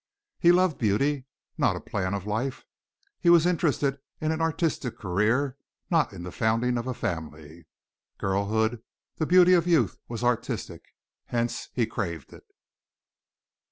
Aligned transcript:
He 0.39 0.51
loved 0.51 0.79
beauty 0.79 1.27
not 1.59 1.75
a 1.75 1.79
plan 1.79 2.15
of 2.15 2.25
life. 2.25 2.65
He 3.19 3.29
was 3.29 3.45
interested 3.45 3.99
in 4.19 4.31
an 4.31 4.41
artistic 4.41 4.97
career, 4.97 5.57
not 5.91 6.11
in 6.11 6.23
the 6.23 6.31
founding 6.31 6.79
of 6.79 6.87
a 6.87 6.95
family. 6.95 7.67
Girlhood 8.17 8.81
the 9.17 9.27
beauty 9.27 9.53
of 9.53 9.67
youth 9.67 9.99
was 10.07 10.23
artistic, 10.23 10.95
hence 11.27 11.69
he 11.71 11.85
craved 11.85 12.33
it. 12.33 12.45